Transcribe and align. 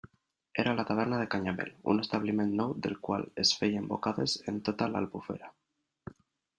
Era 0.61 0.71
la 0.77 0.85
taverna 0.91 1.19
de 1.19 1.27
Canyamel, 1.33 1.69
un 1.93 2.01
establiment 2.05 2.51
nou 2.63 2.75
del 2.87 2.97
qual 3.09 3.29
es 3.45 3.55
feien 3.61 3.89
bocades 3.95 4.39
en 4.53 4.61
tota 4.71 4.93
l'Albufera. 4.95 5.57